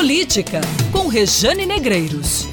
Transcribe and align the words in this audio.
Política, 0.00 0.62
com 0.90 1.08
Rejane 1.08 1.66
Negreiros. 1.66 2.49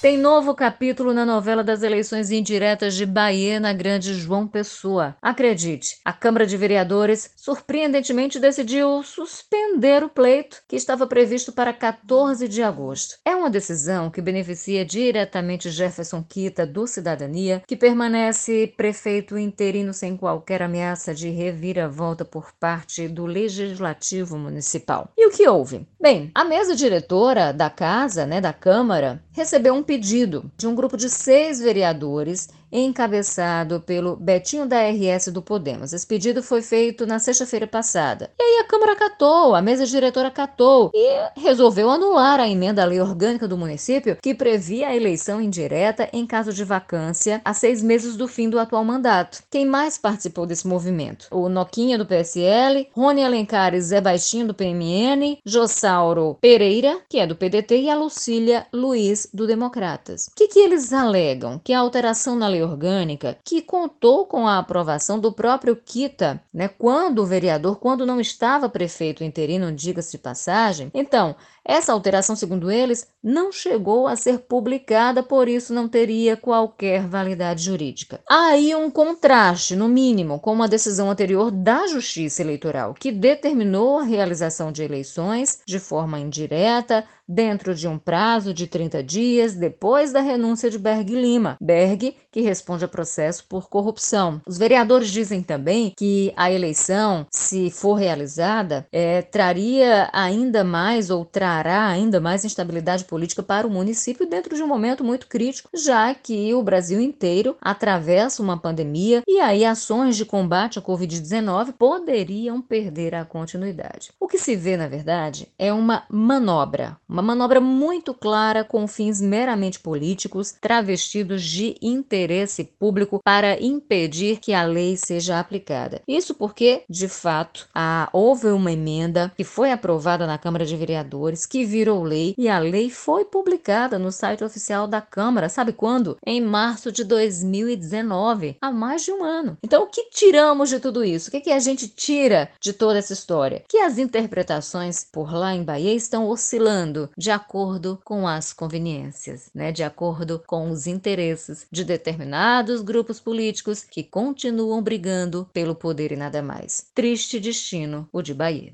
Tem 0.00 0.16
novo 0.16 0.54
capítulo 0.54 1.12
na 1.12 1.26
novela 1.26 1.64
das 1.64 1.82
eleições 1.82 2.30
indiretas 2.30 2.94
de 2.94 3.04
Bahia 3.04 3.58
na 3.58 3.72
Grande 3.72 4.14
João 4.14 4.46
Pessoa. 4.46 5.16
Acredite, 5.20 5.96
a 6.04 6.12
Câmara 6.12 6.46
de 6.46 6.56
Vereadores 6.56 7.32
surpreendentemente 7.34 8.38
decidiu 8.38 9.02
suspender 9.02 10.04
o 10.04 10.08
pleito 10.08 10.62
que 10.68 10.76
estava 10.76 11.04
previsto 11.04 11.50
para 11.50 11.72
14 11.72 12.46
de 12.46 12.62
agosto. 12.62 13.16
É 13.24 13.34
uma 13.34 13.50
decisão 13.50 14.08
que 14.08 14.22
beneficia 14.22 14.84
diretamente 14.84 15.68
Jefferson 15.68 16.22
Quita 16.22 16.64
do 16.64 16.86
Cidadania, 16.86 17.64
que 17.66 17.76
permanece 17.76 18.72
prefeito 18.76 19.36
interino 19.36 19.92
sem 19.92 20.16
qualquer 20.16 20.62
ameaça 20.62 21.12
de 21.12 21.28
reviravolta 21.28 22.24
por 22.24 22.52
parte 22.52 23.08
do 23.08 23.26
Legislativo 23.26 24.38
Municipal. 24.38 25.10
E 25.18 25.26
o 25.26 25.32
que 25.32 25.48
houve? 25.48 25.88
Bem, 26.00 26.30
a 26.36 26.44
mesa 26.44 26.76
diretora 26.76 27.52
da 27.52 27.68
casa, 27.68 28.24
né, 28.24 28.40
da 28.40 28.52
Câmara, 28.52 29.20
recebeu 29.32 29.74
um 29.74 29.87
pedido 29.88 30.52
de 30.54 30.66
um 30.66 30.74
grupo 30.74 30.98
de 30.98 31.08
seis 31.08 31.58
vereadores 31.58 32.50
encabeçado 32.70 33.80
pelo 33.80 34.16
Betinho 34.16 34.66
da 34.66 34.82
RS 34.88 35.28
do 35.28 35.42
Podemos. 35.42 35.92
Esse 35.92 36.06
pedido 36.06 36.42
foi 36.42 36.62
feito 36.62 37.06
na 37.06 37.18
sexta-feira 37.18 37.66
passada. 37.66 38.30
E 38.38 38.42
aí 38.42 38.58
a 38.60 38.64
Câmara 38.64 38.94
catou, 38.94 39.54
a 39.54 39.62
mesa 39.62 39.86
diretora 39.86 40.30
catou 40.30 40.90
e 40.94 41.40
resolveu 41.40 41.90
anular 41.90 42.38
a 42.38 42.48
emenda 42.48 42.82
à 42.82 42.84
lei 42.84 43.00
orgânica 43.00 43.48
do 43.48 43.56
município 43.56 44.18
que 44.22 44.34
previa 44.34 44.88
a 44.88 44.96
eleição 44.96 45.40
indireta 45.40 46.08
em 46.12 46.26
caso 46.26 46.52
de 46.52 46.64
vacância 46.64 47.40
a 47.44 47.54
seis 47.54 47.82
meses 47.82 48.16
do 48.16 48.28
fim 48.28 48.50
do 48.50 48.58
atual 48.58 48.84
mandato. 48.84 49.42
Quem 49.50 49.64
mais 49.64 49.96
participou 49.96 50.46
desse 50.46 50.68
movimento? 50.68 51.28
O 51.30 51.48
Noquinha 51.48 51.96
do 51.96 52.06
PSL, 52.06 52.88
Rony 52.92 53.24
Alencar 53.24 53.74
e 53.74 53.80
Zé 53.80 54.00
Baixinho 54.00 54.48
do 54.48 54.54
PMN, 54.54 55.38
Jossauro 55.44 56.36
Pereira, 56.40 57.00
que 57.08 57.18
é 57.18 57.26
do 57.26 57.36
PDT, 57.36 57.80
e 57.80 57.90
a 57.90 57.96
Lucília 57.96 58.66
Luiz 58.72 59.28
do 59.32 59.46
Democratas. 59.78 60.26
O 60.26 60.34
que, 60.34 60.48
que 60.48 60.58
eles 60.58 60.92
alegam? 60.92 61.60
Que 61.62 61.72
a 61.72 61.78
alteração 61.78 62.34
na 62.34 62.48
lei 62.48 62.62
orgânica 62.62 63.38
que 63.44 63.62
contou 63.62 64.26
com 64.26 64.46
a 64.48 64.58
aprovação 64.58 65.20
do 65.20 65.32
próprio 65.32 65.76
Kita, 65.76 66.42
né, 66.52 66.66
quando 66.66 67.20
o 67.20 67.26
vereador, 67.26 67.78
quando 67.78 68.04
não 68.04 68.20
estava 68.20 68.68
prefeito 68.68 69.22
interino, 69.22 69.72
diga-se 69.72 70.12
de 70.12 70.18
passagem. 70.18 70.90
Então, 70.92 71.36
essa 71.64 71.92
alteração, 71.92 72.34
segundo 72.34 72.70
eles, 72.70 73.06
não 73.22 73.52
chegou 73.52 74.08
a 74.08 74.16
ser 74.16 74.38
publicada, 74.38 75.22
por 75.22 75.48
isso 75.48 75.74
não 75.74 75.86
teria 75.86 76.36
qualquer 76.36 77.06
validade 77.06 77.62
jurídica. 77.62 78.20
Há 78.28 78.48
aí 78.48 78.74
um 78.74 78.90
contraste, 78.90 79.76
no 79.76 79.86
mínimo, 79.86 80.40
com 80.40 80.52
uma 80.52 80.66
decisão 80.66 81.10
anterior 81.10 81.50
da 81.50 81.86
Justiça 81.86 82.42
Eleitoral, 82.42 82.94
que 82.94 83.12
determinou 83.12 83.98
a 83.98 84.04
realização 84.04 84.72
de 84.72 84.82
eleições 84.82 85.60
de 85.66 85.78
forma 85.78 86.18
indireta, 86.18 87.04
dentro 87.28 87.74
de 87.74 87.86
um 87.86 87.98
prazo 87.98 88.54
de 88.54 88.66
30 88.66 89.02
dias 89.02 89.54
depois 89.68 90.12
da 90.12 90.20
renúncia 90.20 90.70
de 90.70 90.78
Berg 90.78 91.14
Lima. 91.14 91.58
Berg, 91.60 92.16
que 92.32 92.40
responde 92.40 92.86
a 92.86 92.88
processo 92.88 93.44
por 93.46 93.68
corrupção. 93.68 94.40
Os 94.46 94.56
vereadores 94.56 95.10
dizem 95.10 95.42
também 95.42 95.92
que 95.96 96.32
a 96.36 96.50
eleição, 96.50 97.26
se 97.30 97.70
for 97.70 97.94
realizada, 97.94 98.86
é, 98.90 99.20
traria 99.20 100.08
ainda 100.10 100.64
mais 100.64 101.10
ou 101.10 101.22
trará 101.22 101.86
ainda 101.86 102.18
mais 102.18 102.46
instabilidade 102.46 103.04
política 103.04 103.42
para 103.42 103.66
o 103.66 103.70
município 103.70 104.26
dentro 104.26 104.56
de 104.56 104.62
um 104.62 104.66
momento 104.66 105.04
muito 105.04 105.26
crítico, 105.26 105.68
já 105.74 106.14
que 106.14 106.54
o 106.54 106.62
Brasil 106.62 106.98
inteiro 106.98 107.54
atravessa 107.60 108.42
uma 108.42 108.56
pandemia 108.56 109.22
e 109.28 109.38
aí 109.38 109.66
ações 109.66 110.16
de 110.16 110.24
combate 110.24 110.78
à 110.78 110.82
Covid-19 110.82 111.74
poderiam 111.78 112.62
perder 112.62 113.14
a 113.14 113.24
continuidade. 113.24 114.12
O 114.18 114.26
que 114.26 114.38
se 114.38 114.56
vê, 114.56 114.78
na 114.78 114.88
verdade, 114.88 115.46
é 115.58 115.70
uma 115.72 116.04
manobra, 116.08 116.96
uma 117.06 117.22
manobra 117.22 117.60
muito 117.60 118.14
clara 118.14 118.64
com 118.64 118.86
fins 118.86 119.20
meramente 119.20 119.57
políticos, 119.78 120.54
travestidos 120.60 121.42
de 121.42 121.74
interesse 121.82 122.64
público 122.64 123.20
para 123.24 123.60
impedir 123.60 124.38
que 124.38 124.52
a 124.52 124.62
lei 124.62 124.96
seja 124.96 125.40
aplicada. 125.40 126.02
Isso 126.06 126.34
porque, 126.34 126.82
de 126.88 127.08
fato, 127.08 127.68
houve 128.12 128.48
uma 128.48 128.70
emenda 128.72 129.32
que 129.36 129.44
foi 129.44 129.72
aprovada 129.72 130.26
na 130.26 130.38
Câmara 130.38 130.64
de 130.64 130.76
Vereadores, 130.76 131.46
que 131.46 131.64
virou 131.64 132.02
lei, 132.02 132.34
e 132.38 132.48
a 132.48 132.58
lei 132.58 132.90
foi 132.90 133.24
publicada 133.24 133.98
no 133.98 134.12
site 134.12 134.44
oficial 134.44 134.86
da 134.86 135.00
Câmara, 135.00 135.48
sabe 135.48 135.72
quando? 135.72 136.16
Em 136.24 136.40
março 136.40 136.92
de 136.92 137.04
2019, 137.04 138.56
há 138.60 138.70
mais 138.70 139.02
de 139.04 139.12
um 139.12 139.24
ano. 139.24 139.56
Então, 139.62 139.82
o 139.82 139.86
que 139.86 140.10
tiramos 140.10 140.68
de 140.68 140.78
tudo 140.78 141.04
isso? 141.04 141.28
O 141.28 141.30
que, 141.30 141.40
que 141.40 141.50
a 141.50 141.58
gente 141.58 141.88
tira 141.88 142.50
de 142.60 142.72
toda 142.72 142.98
essa 142.98 143.12
história? 143.12 143.62
Que 143.68 143.78
as 143.78 143.98
interpretações 143.98 145.04
por 145.10 145.32
lá 145.32 145.54
em 145.54 145.62
Bahia 145.62 145.94
estão 145.94 146.28
oscilando 146.28 147.10
de 147.16 147.30
acordo 147.30 147.98
com 148.04 148.26
as 148.26 148.52
conveniências, 148.52 149.47
né? 149.54 149.72
de 149.72 149.82
acordo 149.82 150.42
com 150.46 150.70
os 150.70 150.86
interesses 150.86 151.66
de 151.70 151.84
determinados 151.84 152.82
grupos 152.82 153.20
políticos 153.20 153.82
que 153.82 154.02
continuam 154.02 154.82
brigando 154.82 155.48
pelo 155.52 155.74
poder 155.74 156.12
e 156.12 156.16
nada 156.16 156.42
mais. 156.42 156.86
Triste 156.94 157.40
destino 157.40 158.08
o 158.12 158.22
de 158.22 158.34
Bahia. 158.34 158.72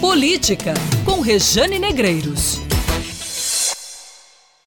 Política 0.00 0.74
com 1.04 1.20
Rejane 1.20 1.78
Negreiros. 1.78 2.67